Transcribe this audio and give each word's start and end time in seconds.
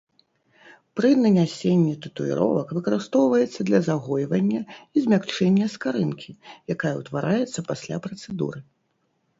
Пры 0.99 1.09
нанясенні 1.25 1.93
татуіровак 2.05 2.67
выкарыстоўваецца 2.77 3.59
для 3.69 3.79
загойвання 3.89 4.61
і 4.65 4.97
змякчэння 5.05 5.65
скарынкі, 5.77 6.31
якая 6.77 6.95
ўтвараецца 7.05 7.59
пасля 7.71 7.95
працэдуры. 8.11 8.59